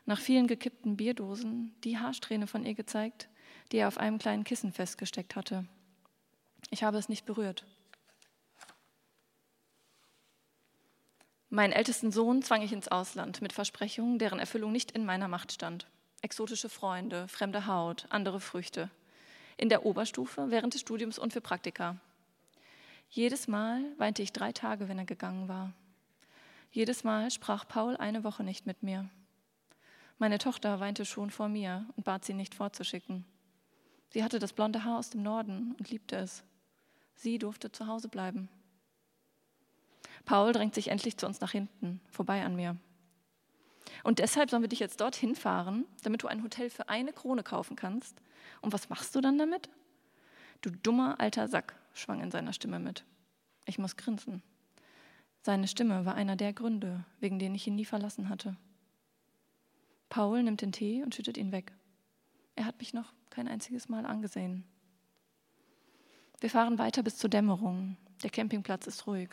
nach 0.06 0.20
vielen 0.20 0.46
gekippten 0.46 0.96
Bierdosen, 0.96 1.74
die 1.82 1.98
Haarsträhne 1.98 2.46
von 2.46 2.64
ihr 2.64 2.74
gezeigt, 2.74 3.28
die 3.72 3.78
er 3.78 3.88
auf 3.88 3.98
einem 3.98 4.18
kleinen 4.18 4.44
Kissen 4.44 4.72
festgesteckt 4.72 5.34
hatte. 5.34 5.66
Ich 6.70 6.84
habe 6.84 6.98
es 6.98 7.08
nicht 7.08 7.26
berührt. 7.26 7.64
Meinen 11.48 11.72
ältesten 11.72 12.12
Sohn 12.12 12.42
zwang 12.42 12.62
ich 12.62 12.72
ins 12.72 12.86
Ausland 12.86 13.42
mit 13.42 13.52
Versprechungen, 13.52 14.20
deren 14.20 14.38
Erfüllung 14.38 14.70
nicht 14.70 14.92
in 14.92 15.04
meiner 15.04 15.26
Macht 15.26 15.50
stand. 15.50 15.88
Exotische 16.22 16.68
Freunde, 16.68 17.26
fremde 17.26 17.66
Haut, 17.66 18.06
andere 18.10 18.38
Früchte. 18.38 18.88
In 19.56 19.68
der 19.68 19.84
Oberstufe, 19.84 20.50
während 20.50 20.74
des 20.74 20.82
Studiums 20.82 21.18
und 21.18 21.32
für 21.32 21.40
Praktika. 21.40 21.96
Jedes 23.10 23.48
Mal 23.48 23.82
weinte 23.98 24.22
ich 24.22 24.32
drei 24.32 24.52
Tage, 24.52 24.88
wenn 24.88 24.98
er 24.98 25.06
gegangen 25.06 25.48
war. 25.48 25.72
Jedes 26.70 27.02
Mal 27.02 27.32
sprach 27.32 27.66
Paul 27.66 27.96
eine 27.96 28.22
Woche 28.22 28.44
nicht 28.44 28.66
mit 28.66 28.84
mir. 28.84 29.10
Meine 30.18 30.38
Tochter 30.38 30.78
weinte 30.78 31.04
schon 31.04 31.30
vor 31.30 31.48
mir 31.48 31.84
und 31.96 32.04
bat 32.04 32.24
sie 32.24 32.34
nicht 32.34 32.54
vorzuschicken. 32.54 33.24
Sie 34.10 34.22
hatte 34.22 34.38
das 34.38 34.52
blonde 34.52 34.84
Haar 34.84 34.98
aus 34.98 35.10
dem 35.10 35.24
Norden 35.24 35.74
und 35.76 35.90
liebte 35.90 36.16
es. 36.16 36.44
Sie 37.20 37.36
durfte 37.36 37.70
zu 37.70 37.86
Hause 37.86 38.08
bleiben. 38.08 38.48
Paul 40.24 40.54
drängt 40.54 40.74
sich 40.74 40.88
endlich 40.88 41.18
zu 41.18 41.26
uns 41.26 41.42
nach 41.42 41.52
hinten, 41.52 42.00
vorbei 42.10 42.42
an 42.42 42.56
mir. 42.56 42.78
Und 44.04 44.20
deshalb 44.20 44.48
sollen 44.48 44.62
wir 44.62 44.70
dich 44.70 44.78
jetzt 44.78 45.02
dorthin 45.02 45.34
fahren, 45.34 45.84
damit 46.02 46.22
du 46.22 46.28
ein 46.28 46.42
Hotel 46.42 46.70
für 46.70 46.88
eine 46.88 47.12
Krone 47.12 47.42
kaufen 47.42 47.76
kannst. 47.76 48.22
Und 48.62 48.72
was 48.72 48.88
machst 48.88 49.14
du 49.14 49.20
dann 49.20 49.36
damit? 49.36 49.68
Du 50.62 50.70
dummer 50.70 51.20
alter 51.20 51.46
Sack, 51.46 51.74
schwang 51.92 52.22
in 52.22 52.30
seiner 52.30 52.54
Stimme 52.54 52.78
mit. 52.78 53.04
Ich 53.66 53.78
muss 53.78 53.98
grinsen. 53.98 54.42
Seine 55.42 55.68
Stimme 55.68 56.06
war 56.06 56.14
einer 56.14 56.36
der 56.36 56.54
Gründe, 56.54 57.04
wegen 57.18 57.38
denen 57.38 57.54
ich 57.54 57.66
ihn 57.66 57.74
nie 57.74 57.84
verlassen 57.84 58.30
hatte. 58.30 58.56
Paul 60.08 60.42
nimmt 60.42 60.62
den 60.62 60.72
Tee 60.72 61.02
und 61.02 61.14
schüttet 61.14 61.36
ihn 61.36 61.52
weg. 61.52 61.74
Er 62.56 62.64
hat 62.64 62.78
mich 62.78 62.94
noch 62.94 63.12
kein 63.28 63.46
einziges 63.46 63.90
Mal 63.90 64.06
angesehen. 64.06 64.64
Wir 66.40 66.48
fahren 66.48 66.78
weiter 66.78 67.02
bis 67.02 67.18
zur 67.18 67.28
Dämmerung. 67.28 67.98
Der 68.22 68.30
Campingplatz 68.30 68.86
ist 68.86 69.06
ruhig. 69.06 69.28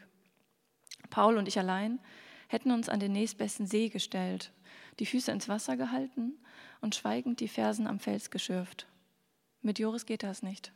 Paul 1.10 1.38
und 1.38 1.48
ich 1.48 1.58
allein 1.58 2.00
hätten 2.50 2.72
uns 2.72 2.90
an 2.90 3.00
den 3.00 3.14
nächstbesten 3.14 3.66
See 3.66 3.88
gestellt, 3.88 4.52
die 5.00 5.06
Füße 5.06 5.32
ins 5.32 5.48
Wasser 5.48 5.78
gehalten 5.78 6.34
und 6.82 6.96
schweigend 6.96 7.40
die 7.40 7.48
Fersen 7.48 7.88
am 7.88 8.00
Fels 8.00 8.30
geschürft. 8.30 8.88
Mit 9.62 9.80
Joris 9.80 10.06
geht 10.06 10.24
das 10.24 10.44
nicht. 10.44 10.74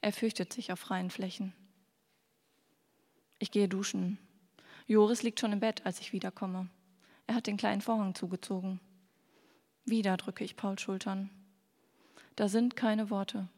Er 0.00 0.12
fürchtet 0.12 0.52
sich 0.52 0.72
auf 0.72 0.80
freien 0.80 1.10
Flächen. 1.10 1.52
Ich 3.38 3.50
gehe 3.50 3.68
duschen. 3.68 4.18
Joris 4.86 5.22
liegt 5.22 5.40
schon 5.40 5.52
im 5.52 5.60
Bett, 5.60 5.86
als 5.86 6.00
ich 6.00 6.12
wiederkomme. 6.12 6.68
Er 7.26 7.36
hat 7.36 7.46
den 7.46 7.56
kleinen 7.56 7.80
Vorhang 7.80 8.14
zugezogen. 8.14 8.80
Wieder 9.84 10.16
drücke 10.16 10.44
ich 10.44 10.56
Paul 10.56 10.78
Schultern. 10.78 11.30
Da 12.36 12.48
sind 12.48 12.76
keine 12.76 13.08
Worte. 13.10 13.48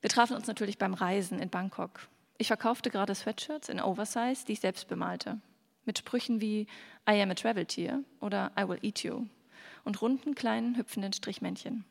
Wir 0.00 0.10
trafen 0.10 0.36
uns 0.36 0.46
natürlich 0.46 0.78
beim 0.78 0.94
Reisen 0.94 1.40
in 1.40 1.50
Bangkok. 1.50 2.08
Ich 2.36 2.46
verkaufte 2.46 2.90
gerade 2.90 3.14
Sweatshirts 3.14 3.68
in 3.68 3.80
Oversize, 3.80 4.44
die 4.46 4.52
ich 4.52 4.60
selbst 4.60 4.86
bemalte. 4.86 5.40
Mit 5.84 5.98
Sprüchen 5.98 6.40
wie 6.40 6.66
I 7.08 7.20
am 7.20 7.30
a 7.30 7.34
Traveltier 7.34 8.04
oder 8.20 8.52
I 8.58 8.68
will 8.68 8.78
eat 8.82 9.02
you 9.02 9.26
und 9.84 10.00
runden 10.00 10.34
kleinen 10.34 10.76
hüpfenden 10.76 11.12
Strichmännchen. 11.12 11.84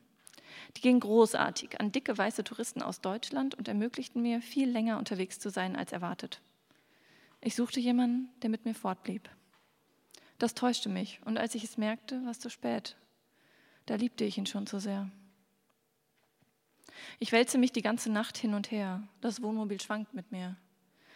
Die 0.76 0.80
gingen 0.80 1.00
großartig 1.00 1.80
an 1.80 1.92
dicke 1.92 2.16
weiße 2.16 2.44
Touristen 2.44 2.80
aus 2.80 3.00
Deutschland 3.00 3.54
und 3.54 3.68
ermöglichten 3.68 4.22
mir, 4.22 4.40
viel 4.40 4.70
länger 4.70 4.98
unterwegs 4.98 5.38
zu 5.38 5.50
sein 5.50 5.76
als 5.76 5.92
erwartet. 5.92 6.40
Ich 7.42 7.54
suchte 7.54 7.80
jemanden, 7.80 8.30
der 8.40 8.48
mit 8.48 8.64
mir 8.64 8.74
fortblieb. 8.74 9.28
Das 10.38 10.54
täuschte 10.54 10.88
mich, 10.88 11.20
und 11.24 11.36
als 11.36 11.54
ich 11.54 11.64
es 11.64 11.76
merkte, 11.76 12.22
war 12.24 12.30
es 12.30 12.40
zu 12.40 12.48
spät. 12.48 12.96
Da 13.86 13.96
liebte 13.96 14.24
ich 14.24 14.38
ihn 14.38 14.46
schon 14.46 14.66
zu 14.66 14.78
sehr. 14.78 15.10
Ich 17.18 17.32
wälze 17.32 17.58
mich 17.58 17.72
die 17.72 17.82
ganze 17.82 18.10
Nacht 18.10 18.38
hin 18.38 18.54
und 18.54 18.70
her. 18.70 19.02
Das 19.20 19.42
Wohnmobil 19.42 19.80
schwankt 19.80 20.14
mit 20.14 20.32
mir. 20.32 20.56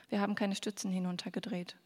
Wir 0.09 0.21
haben 0.21 0.35
keine 0.35 0.55
Stützen 0.55 0.91
hinuntergedreht. 0.91 1.77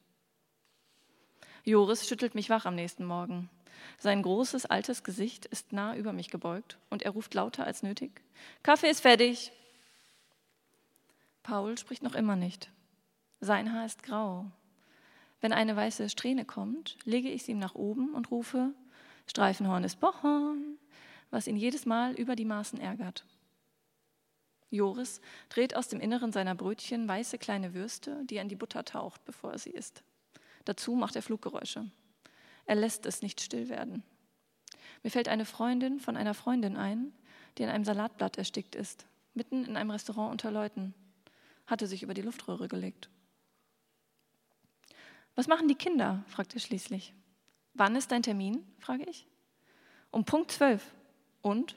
Joris 1.64 2.08
schüttelt 2.08 2.34
mich 2.34 2.50
wach 2.50 2.64
am 2.64 2.74
nächsten 2.74 3.04
Morgen. 3.04 3.50
Sein 3.98 4.22
großes, 4.22 4.66
altes 4.66 5.04
Gesicht 5.04 5.46
ist 5.46 5.72
nah 5.72 5.96
über 5.96 6.12
mich 6.12 6.30
gebeugt 6.30 6.78
und 6.90 7.02
er 7.02 7.10
ruft 7.10 7.34
lauter 7.34 7.66
als 7.66 7.82
nötig: 7.82 8.22
Kaffee 8.62 8.90
ist 8.90 9.00
fertig. 9.00 9.52
Paul 11.42 11.78
spricht 11.78 12.02
noch 12.02 12.14
immer 12.14 12.36
nicht. 12.36 12.70
Sein 13.40 13.72
Haar 13.72 13.86
ist 13.86 14.02
grau. 14.02 14.46
Wenn 15.40 15.52
eine 15.52 15.76
weiße 15.76 16.08
Strähne 16.08 16.44
kommt, 16.44 16.96
lege 17.04 17.30
ich 17.30 17.44
sie 17.44 17.52
ihm 17.52 17.58
nach 17.58 17.74
oben 17.74 18.14
und 18.14 18.30
rufe: 18.30 18.72
Streifenhorn 19.26 19.84
ist 19.84 20.00
Bochorn, 20.00 20.78
was 21.30 21.46
ihn 21.46 21.56
jedes 21.56 21.86
Mal 21.86 22.14
über 22.14 22.36
die 22.36 22.44
Maßen 22.44 22.80
ärgert. 22.80 23.24
Joris 24.76 25.20
dreht 25.48 25.74
aus 25.74 25.88
dem 25.88 26.00
Inneren 26.00 26.32
seiner 26.32 26.54
Brötchen 26.54 27.08
weiße 27.08 27.38
kleine 27.38 27.74
Würste, 27.74 28.24
die 28.24 28.36
er 28.36 28.42
in 28.42 28.48
die 28.48 28.56
Butter 28.56 28.84
taucht, 28.84 29.24
bevor 29.24 29.52
er 29.52 29.58
sie 29.58 29.70
isst. 29.70 30.02
Dazu 30.64 30.94
macht 30.94 31.16
er 31.16 31.22
Fluggeräusche. 31.22 31.90
Er 32.66 32.74
lässt 32.74 33.06
es 33.06 33.22
nicht 33.22 33.40
still 33.40 33.68
werden. 33.68 34.02
Mir 35.02 35.10
fällt 35.10 35.28
eine 35.28 35.44
Freundin 35.44 36.00
von 36.00 36.16
einer 36.16 36.34
Freundin 36.34 36.76
ein, 36.76 37.12
die 37.58 37.64
an 37.64 37.70
einem 37.70 37.84
Salatblatt 37.84 38.38
erstickt 38.38 38.74
ist, 38.74 39.06
mitten 39.34 39.64
in 39.64 39.76
einem 39.76 39.90
Restaurant 39.90 40.32
unter 40.32 40.50
Leuten, 40.50 40.94
hatte 41.66 41.86
sich 41.86 42.02
über 42.02 42.14
die 42.14 42.22
Luftröhre 42.22 42.68
gelegt. 42.68 43.08
Was 45.34 45.48
machen 45.48 45.68
die 45.68 45.74
Kinder? 45.74 46.24
fragt 46.28 46.54
er 46.54 46.60
schließlich. 46.60 47.14
Wann 47.74 47.94
ist 47.94 48.10
dein 48.10 48.22
Termin? 48.22 48.66
frage 48.78 49.04
ich. 49.04 49.26
Um 50.10 50.24
Punkt 50.24 50.50
zwölf. 50.50 50.92
Und? 51.42 51.76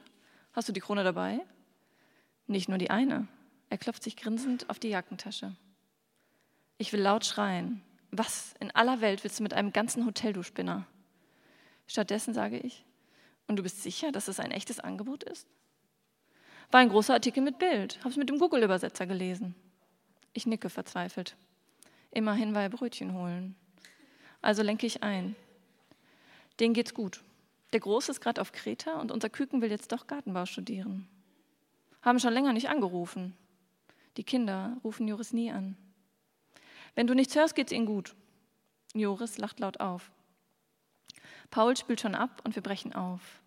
Hast 0.52 0.68
du 0.68 0.72
die 0.72 0.80
Krone 0.80 1.04
dabei? 1.04 1.40
Nicht 2.50 2.68
nur 2.68 2.78
die 2.78 2.90
eine. 2.90 3.28
Er 3.68 3.78
klopft 3.78 4.02
sich 4.02 4.16
grinsend 4.16 4.70
auf 4.70 4.80
die 4.80 4.88
Jackentasche. 4.88 5.54
Ich 6.78 6.92
will 6.92 7.00
laut 7.00 7.24
schreien. 7.24 7.80
Was 8.10 8.54
in 8.58 8.72
aller 8.72 9.00
Welt 9.00 9.22
willst 9.22 9.38
du 9.38 9.44
mit 9.44 9.54
einem 9.54 9.72
ganzen 9.72 10.04
Hotel, 10.04 10.32
du 10.32 10.42
Spinner? 10.42 10.84
Stattdessen 11.86 12.34
sage 12.34 12.58
ich, 12.58 12.84
und 13.46 13.54
du 13.54 13.62
bist 13.62 13.84
sicher, 13.84 14.10
dass 14.10 14.26
es 14.26 14.40
ein 14.40 14.50
echtes 14.50 14.80
Angebot 14.80 15.22
ist? 15.22 15.46
War 16.72 16.80
ein 16.80 16.88
großer 16.88 17.14
Artikel 17.14 17.40
mit 17.40 17.60
Bild, 17.60 18.00
hab's 18.02 18.16
mit 18.16 18.28
dem 18.28 18.40
Google-Übersetzer 18.40 19.06
gelesen. 19.06 19.54
Ich 20.32 20.44
nicke 20.44 20.70
verzweifelt. 20.70 21.36
Immerhin 22.10 22.52
war 22.52 22.62
er 22.62 22.70
Brötchen 22.70 23.14
holen. 23.14 23.54
Also 24.42 24.64
lenke 24.64 24.88
ich 24.88 25.04
ein. 25.04 25.36
Denen 26.58 26.74
geht's 26.74 26.94
gut. 26.94 27.22
Der 27.72 27.78
Große 27.78 28.10
ist 28.10 28.20
gerade 28.20 28.40
auf 28.40 28.50
Kreta 28.50 29.00
und 29.00 29.12
unser 29.12 29.30
Küken 29.30 29.62
will 29.62 29.70
jetzt 29.70 29.92
doch 29.92 30.08
Gartenbau 30.08 30.46
studieren 30.46 31.08
haben 32.02 32.18
schon 32.18 32.32
länger 32.32 32.52
nicht 32.52 32.68
angerufen. 32.68 33.36
Die 34.16 34.24
Kinder 34.24 34.76
rufen 34.82 35.06
Joris 35.06 35.32
nie 35.32 35.50
an. 35.50 35.76
Wenn 36.94 37.06
du 37.06 37.14
nichts 37.14 37.34
hörst, 37.34 37.54
geht's 37.54 37.72
ihnen 37.72 37.86
gut. 37.86 38.14
Joris 38.94 39.38
lacht 39.38 39.60
laut 39.60 39.80
auf. 39.80 40.10
Paul 41.50 41.76
spült 41.76 42.00
schon 42.00 42.14
ab 42.14 42.42
und 42.44 42.54
wir 42.54 42.62
brechen 42.62 42.92
auf. 42.94 43.40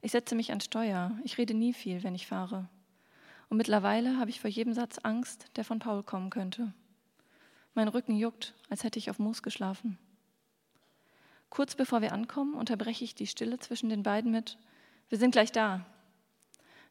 Ich 0.00 0.12
setze 0.12 0.34
mich 0.34 0.50
ans 0.50 0.64
Steuer. 0.64 1.16
Ich 1.22 1.38
rede 1.38 1.54
nie 1.54 1.72
viel, 1.72 2.02
wenn 2.02 2.14
ich 2.14 2.26
fahre. 2.26 2.68
Und 3.48 3.56
mittlerweile 3.56 4.18
habe 4.18 4.30
ich 4.30 4.40
vor 4.40 4.50
jedem 4.50 4.72
Satz 4.72 4.98
Angst, 5.02 5.46
der 5.56 5.64
von 5.64 5.78
Paul 5.78 6.02
kommen 6.02 6.30
könnte. 6.30 6.72
Mein 7.74 7.88
Rücken 7.88 8.16
juckt, 8.16 8.54
als 8.68 8.84
hätte 8.84 8.98
ich 8.98 9.10
auf 9.10 9.18
Moos 9.18 9.42
geschlafen. 9.42 9.98
Kurz 11.50 11.74
bevor 11.74 12.00
wir 12.00 12.12
ankommen, 12.12 12.54
unterbreche 12.54 13.04
ich 13.04 13.14
die 13.14 13.26
Stille 13.26 13.58
zwischen 13.58 13.90
den 13.90 14.02
beiden 14.02 14.30
mit 14.30 14.58
Wir 15.08 15.18
sind 15.18 15.32
gleich 15.32 15.52
da. 15.52 15.84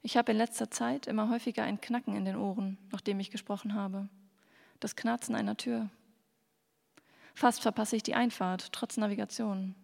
Ich 0.04 0.18
habe 0.18 0.32
in 0.32 0.38
letzter 0.38 0.72
Zeit 0.72 1.06
immer 1.06 1.30
häufiger 1.30 1.64
ein 1.64 1.80
Knacken 1.80 2.16
in 2.16 2.26
den 2.26 2.36
Ohren, 2.36 2.78
nachdem 2.92 3.20
ich 3.20 3.30
gesprochen 3.30 3.76
habe. 3.76 4.10
Das 4.80 4.96
Knarzen 4.96 5.36
einer 5.36 5.58
Tür. 5.58 5.90
Fast 7.36 7.62
verpasse 7.62 7.96
ich 7.96 8.04
die 8.04 8.16
Einfahrt, 8.16 8.72
trotz 8.74 8.98
Navigation. 8.98 9.76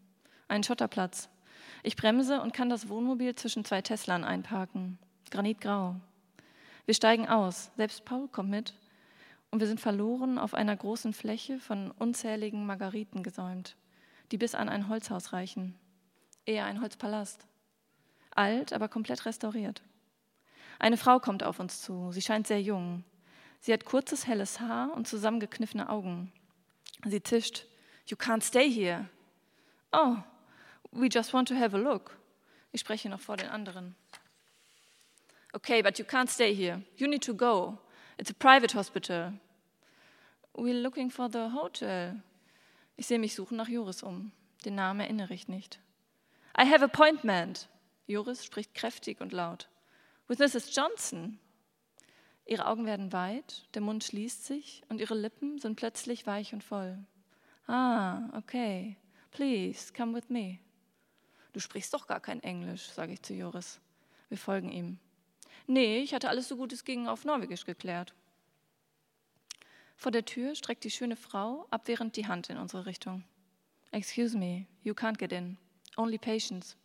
Einen 0.48 0.64
Schotterplatz. 0.64 1.30
Ich 1.84 1.96
bremse 1.96 2.42
und 2.42 2.54
kann 2.54 2.70
das 2.70 2.90
Wohnmobil 2.90 3.36
zwischen 3.36 3.64
zwei 3.64 3.82
Teslern 3.82 4.24
einparken. 4.24 4.98
Granitgrau. 5.30 5.96
Wir 6.86 6.94
steigen 6.96 7.28
aus, 7.28 7.70
selbst 7.78 8.06
Paul 8.06 8.28
kommt 8.28 8.50
mit, 8.50 8.74
und 9.52 9.60
wir 9.60 9.68
sind 9.68 9.80
verloren 9.80 10.38
auf 10.40 10.54
einer 10.54 10.76
großen 10.76 11.14
Fläche 11.14 11.60
von 11.60 11.92
unzähligen 11.92 12.66
Margariten 12.66 13.24
gesäumt, 13.24 13.76
die 14.32 14.38
bis 14.38 14.56
an 14.56 14.68
ein 14.68 14.90
Holzhaus 14.90 15.32
reichen. 15.32 15.76
Eher 16.46 16.66
ein 16.66 16.82
Holzpalast. 16.82 17.46
Alt, 18.32 18.74
aber 18.74 18.88
komplett 18.88 19.26
restauriert. 19.26 19.82
Eine 20.80 20.98
Frau 20.98 21.20
kommt 21.20 21.44
auf 21.44 21.60
uns 21.60 21.82
zu. 21.82 22.12
Sie 22.12 22.22
scheint 22.22 22.48
sehr 22.48 22.62
jung. 22.62 23.04
Sie 23.60 23.74
hat 23.74 23.86
kurzes, 23.86 24.28
helles 24.28 24.60
Haar 24.60 24.94
und 24.94 25.08
zusammengekniffene 25.08 25.90
Augen. 25.90 26.32
Sie 27.06 27.22
zischt, 27.22 27.66
You 28.08 28.16
can't 28.16 28.44
stay 28.44 28.70
here. 28.70 29.10
Oh, 29.92 30.18
we 30.92 31.08
just 31.08 31.34
want 31.34 31.48
to 31.50 31.56
have 31.56 31.76
a 31.76 31.80
look. 31.80 32.18
Ich 32.72 32.82
spreche 32.82 33.10
noch 33.10 33.20
vor 33.20 33.38
den 33.38 33.50
anderen. 33.50 33.96
Okay, 35.54 35.82
but 35.82 35.98
you 35.98 36.06
can't 36.06 36.30
stay 36.30 36.54
here. 36.54 36.84
You 36.96 37.08
need 37.08 37.24
to 37.24 37.34
go. 37.34 37.80
It's 38.18 38.30
a 38.30 38.34
private 38.34 38.78
hospital. 38.78 39.34
We're 40.54 40.82
looking 40.82 41.10
for 41.10 41.30
the 41.30 41.52
hotel. 41.54 42.22
Ich 42.96 43.08
sehe 43.08 43.20
mich 43.20 43.36
suchen 43.36 43.58
nach 43.58 43.68
Joris 43.68 44.04
um. 44.04 44.32
Den 44.64 44.76
Namen 44.76 45.02
erinnere 45.02 45.34
ich 45.34 45.48
nicht. 45.48 45.80
I 46.58 46.66
have 46.66 46.84
appointment. 46.84 47.68
Joris 48.08 48.46
spricht 48.46 48.74
kräftig 48.74 49.20
und 49.20 49.34
laut 49.34 49.68
with 50.28 50.40
Mrs. 50.40 50.76
Johnson. 50.76 51.40
Ihre 52.46 52.66
Augen 52.68 52.86
werden 52.86 53.12
weit, 53.12 53.68
der 53.74 53.82
Mund 53.82 54.04
schließt 54.04 54.46
sich 54.46 54.84
und 54.90 55.02
ihre 55.02 55.16
Lippen 55.16 55.60
sind 55.60 55.76
plötzlich 55.76 56.26
weich 56.26 56.54
und 56.54 56.64
voll. 56.64 56.98
Ah, 57.68 58.30
okay. 58.38 58.98
Please, 59.32 59.92
come 59.94 60.16
with 60.16 60.30
me. 60.30 60.60
Du 61.52 61.60
sprichst 61.60 61.94
doch 61.94 62.08
gar 62.08 62.20
kein 62.20 62.42
Englisch, 62.44 62.88
sage 62.90 63.14
ich 63.14 63.22
zu 63.22 63.34
Joris. 63.34 63.80
Wir 64.30 64.38
folgen 64.38 64.72
ihm. 64.72 65.00
Nee, 65.66 66.00
ich 66.00 66.14
hatte 66.14 66.30
alles 66.30 66.48
so 66.48 66.56
gut 66.56 66.72
es 66.72 66.86
ging 66.86 67.08
auf 67.08 67.26
Norwegisch 67.26 67.66
geklärt. 67.66 68.14
Vor 69.98 70.12
der 70.12 70.26
Tür 70.26 70.56
streckt 70.56 70.84
die 70.84 70.92
schöne 70.92 71.16
Frau 71.16 71.68
abwehrend 71.72 72.16
die 72.16 72.28
Hand 72.28 72.50
in 72.50 72.58
unsere 72.58 72.86
Richtung. 72.86 73.24
Excuse 73.92 74.38
me, 74.38 74.68
you 74.84 74.94
can't 74.94 75.18
get 75.18 75.32
in. 75.32 75.58
Only 75.98 76.18
patients. 76.18 76.78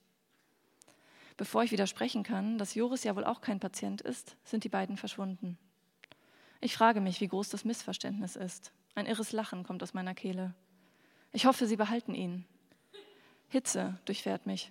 Bevor 1.36 1.64
ich 1.64 1.72
widersprechen 1.72 2.22
kann, 2.22 2.58
dass 2.58 2.74
Joris 2.74 3.04
ja 3.04 3.16
wohl 3.16 3.24
auch 3.24 3.40
kein 3.40 3.60
Patient 3.60 4.00
ist, 4.00 4.36
sind 4.44 4.64
die 4.64 4.68
beiden 4.68 4.96
verschwunden. 4.96 5.58
Ich 6.60 6.76
frage 6.76 7.00
mich, 7.00 7.20
wie 7.20 7.28
groß 7.28 7.48
das 7.48 7.64
Missverständnis 7.64 8.36
ist. 8.36 8.72
Ein 8.94 9.06
irres 9.06 9.32
Lachen 9.32 9.64
kommt 9.64 9.82
aus 9.82 9.94
meiner 9.94 10.14
Kehle. 10.14 10.54
Ich 11.32 11.46
hoffe, 11.46 11.66
sie 11.66 11.76
behalten 11.76 12.14
ihn. 12.14 12.44
Hitze 13.48 13.98
durchfährt 14.04 14.46
mich. 14.46 14.70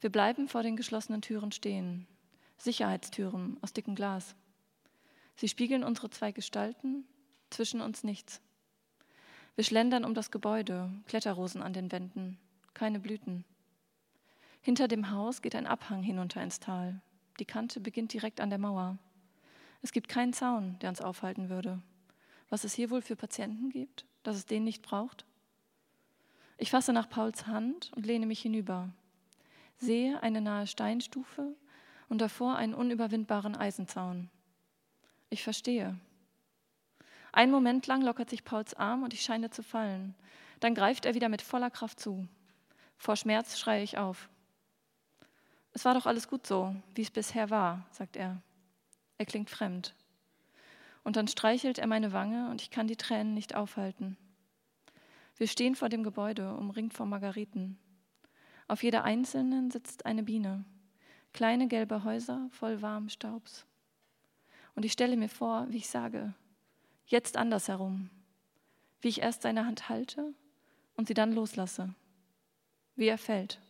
Wir 0.00 0.10
bleiben 0.10 0.48
vor 0.48 0.62
den 0.62 0.76
geschlossenen 0.76 1.22
Türen 1.22 1.52
stehen. 1.52 2.06
Sicherheitstüren 2.56 3.58
aus 3.60 3.72
dickem 3.72 3.94
Glas. 3.94 4.34
Sie 5.36 5.48
spiegeln 5.48 5.84
unsere 5.84 6.10
zwei 6.10 6.32
Gestalten, 6.32 7.04
zwischen 7.50 7.80
uns 7.80 8.04
nichts. 8.04 8.40
Wir 9.56 9.64
schlendern 9.64 10.04
um 10.04 10.14
das 10.14 10.30
Gebäude, 10.30 10.90
Kletterrosen 11.06 11.62
an 11.62 11.72
den 11.72 11.92
Wänden, 11.92 12.38
keine 12.72 13.00
Blüten. 13.00 13.44
Hinter 14.62 14.88
dem 14.88 15.10
Haus 15.10 15.40
geht 15.40 15.54
ein 15.54 15.66
Abhang 15.66 16.02
hinunter 16.02 16.42
ins 16.42 16.60
Tal. 16.60 17.00
Die 17.38 17.46
Kante 17.46 17.80
beginnt 17.80 18.12
direkt 18.12 18.40
an 18.40 18.50
der 18.50 18.58
Mauer. 18.58 18.98
Es 19.80 19.92
gibt 19.92 20.08
keinen 20.08 20.34
Zaun, 20.34 20.78
der 20.80 20.90
uns 20.90 21.00
aufhalten 21.00 21.48
würde. 21.48 21.80
Was 22.50 22.64
es 22.64 22.74
hier 22.74 22.90
wohl 22.90 23.00
für 23.00 23.16
Patienten 23.16 23.70
gibt, 23.70 24.04
dass 24.22 24.36
es 24.36 24.44
den 24.44 24.64
nicht 24.64 24.82
braucht? 24.82 25.24
Ich 26.58 26.70
fasse 26.70 26.92
nach 26.92 27.08
Pauls 27.08 27.46
Hand 27.46 27.90
und 27.96 28.04
lehne 28.04 28.26
mich 28.26 28.42
hinüber, 28.42 28.90
sehe 29.78 30.22
eine 30.22 30.42
nahe 30.42 30.66
Steinstufe 30.66 31.56
und 32.10 32.20
davor 32.20 32.56
einen 32.56 32.74
unüberwindbaren 32.74 33.56
Eisenzaun. 33.56 34.28
Ich 35.30 35.42
verstehe. 35.42 35.98
Einen 37.32 37.52
Moment 37.52 37.86
lang 37.86 38.02
lockert 38.02 38.28
sich 38.28 38.44
Pauls 38.44 38.74
Arm 38.74 39.04
und 39.04 39.14
ich 39.14 39.22
scheine 39.22 39.48
zu 39.48 39.62
fallen. 39.62 40.14
Dann 40.58 40.74
greift 40.74 41.06
er 41.06 41.14
wieder 41.14 41.30
mit 41.30 41.40
voller 41.40 41.70
Kraft 41.70 41.98
zu. 41.98 42.28
Vor 42.98 43.16
Schmerz 43.16 43.58
schreie 43.58 43.82
ich 43.82 43.96
auf. 43.96 44.28
Es 45.72 45.84
war 45.84 45.94
doch 45.94 46.06
alles 46.06 46.28
gut 46.28 46.46
so, 46.46 46.74
wie 46.94 47.02
es 47.02 47.10
bisher 47.10 47.50
war, 47.50 47.86
sagt 47.92 48.16
er. 48.16 48.42
Er 49.18 49.26
klingt 49.26 49.50
fremd. 49.50 49.94
Und 51.04 51.16
dann 51.16 51.28
streichelt 51.28 51.78
er 51.78 51.86
meine 51.86 52.12
Wange 52.12 52.50
und 52.50 52.60
ich 52.60 52.70
kann 52.70 52.86
die 52.86 52.96
Tränen 52.96 53.34
nicht 53.34 53.54
aufhalten. 53.54 54.16
Wir 55.36 55.46
stehen 55.46 55.74
vor 55.74 55.88
dem 55.88 56.02
Gebäude, 56.02 56.54
umringt 56.54 56.92
von 56.92 57.08
Margariten. 57.08 57.78
Auf 58.68 58.82
jeder 58.82 59.04
einzelnen 59.04 59.70
sitzt 59.70 60.06
eine 60.06 60.22
Biene. 60.22 60.64
Kleine 61.32 61.68
gelbe 61.68 62.04
Häuser 62.04 62.48
voll 62.50 62.82
warmen 62.82 63.08
Staubs. 63.08 63.64
Und 64.74 64.84
ich 64.84 64.92
stelle 64.92 65.16
mir 65.16 65.28
vor, 65.28 65.66
wie 65.70 65.78
ich 65.78 65.88
sage, 65.88 66.34
jetzt 67.06 67.36
andersherum. 67.36 68.10
Wie 69.00 69.08
ich 69.08 69.22
erst 69.22 69.42
seine 69.42 69.64
Hand 69.64 69.88
halte 69.88 70.34
und 70.94 71.08
sie 71.08 71.14
dann 71.14 71.32
loslasse. 71.32 71.94
Wie 72.96 73.06
er 73.06 73.18
fällt. 73.18 73.60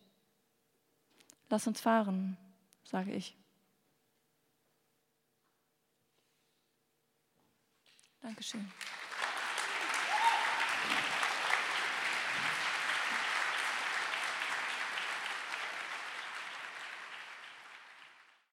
Lass 1.51 1.67
uns 1.67 1.81
fahren, 1.81 2.37
sage 2.85 3.11
ich. 3.11 3.35
Dankeschön. 8.21 8.71